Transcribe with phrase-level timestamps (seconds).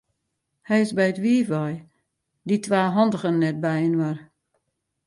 [0.67, 1.73] Hy is by it wiif wei,
[2.47, 4.17] dy twa handigen net byinoar.